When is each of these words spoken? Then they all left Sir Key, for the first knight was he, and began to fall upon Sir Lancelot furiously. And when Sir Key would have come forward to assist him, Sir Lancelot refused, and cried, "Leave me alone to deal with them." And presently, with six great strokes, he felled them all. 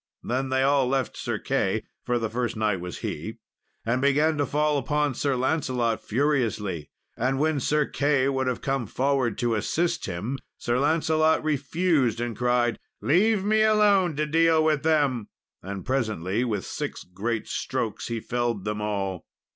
Then 0.23 0.49
they 0.49 0.63
all 0.63 0.87
left 0.87 1.15
Sir 1.15 1.37
Key, 1.37 1.83
for 2.03 2.17
the 2.17 2.27
first 2.27 2.55
knight 2.57 2.79
was 2.79 2.97
he, 3.05 3.37
and 3.85 4.01
began 4.01 4.35
to 4.39 4.47
fall 4.47 4.79
upon 4.79 5.13
Sir 5.13 5.35
Lancelot 5.35 6.03
furiously. 6.03 6.89
And 7.15 7.37
when 7.37 7.59
Sir 7.59 7.85
Key 7.85 8.27
would 8.27 8.47
have 8.47 8.61
come 8.63 8.87
forward 8.87 9.37
to 9.37 9.53
assist 9.53 10.07
him, 10.07 10.39
Sir 10.57 10.79
Lancelot 10.79 11.43
refused, 11.43 12.19
and 12.19 12.35
cried, 12.35 12.79
"Leave 12.99 13.43
me 13.43 13.61
alone 13.61 14.15
to 14.15 14.25
deal 14.25 14.63
with 14.63 14.81
them." 14.81 15.27
And 15.61 15.85
presently, 15.85 16.43
with 16.45 16.65
six 16.65 17.03
great 17.03 17.47
strokes, 17.47 18.07
he 18.07 18.19
felled 18.19 18.65
them 18.65 18.81
all. 18.81 19.27